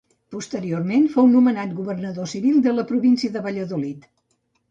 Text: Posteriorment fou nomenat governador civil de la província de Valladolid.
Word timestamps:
Posteriorment 0.35 1.03
fou 1.15 1.27
nomenat 1.33 1.75
governador 1.81 2.31
civil 2.33 2.57
de 2.67 2.73
la 2.79 2.85
província 2.93 3.35
de 3.37 3.47
Valladolid. 3.49 4.09